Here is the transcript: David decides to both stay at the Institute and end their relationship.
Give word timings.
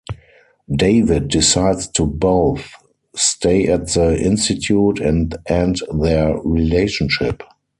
David 0.75 1.27
decides 1.27 1.85
to 1.89 2.07
both 2.07 2.71
stay 3.15 3.67
at 3.67 3.89
the 3.89 4.19
Institute 4.19 4.99
and 4.99 5.37
end 5.47 5.77
their 5.93 6.39
relationship. 6.41 7.43